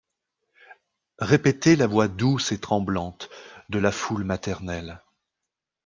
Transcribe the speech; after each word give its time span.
Répétait 1.19 1.75
la 1.75 1.85
voix 1.85 2.07
douce 2.07 2.51
et 2.51 2.59
tremblante 2.59 3.29
de 3.69 3.77
la 3.77 3.91
foule 3.91 4.23
maternelle. 4.23 4.99